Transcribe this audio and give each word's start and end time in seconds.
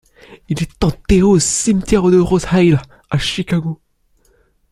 Il 0.49 0.59
est 0.63 0.83
enterré 0.83 1.21
au 1.21 1.37
cimetière 1.37 2.01
de 2.09 2.17
Rosehill, 2.17 2.81
à 3.11 3.19
Chicago. 3.19 3.79